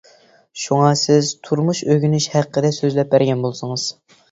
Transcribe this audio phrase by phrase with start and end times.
[0.61, 3.89] شۇڭا سىز تۇرمۇش ئۆگىنىش ھەققىدە سۆزلەپ بەرگەن بولسىڭىز.